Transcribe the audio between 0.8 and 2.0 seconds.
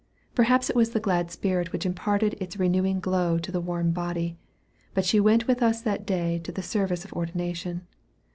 the glad spirit which